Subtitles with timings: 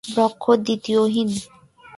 [0.03, 1.29] ব্রহ্ম ‘দ্বিতীয়হীন’।